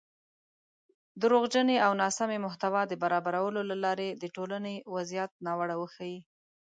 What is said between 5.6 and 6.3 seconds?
وښيي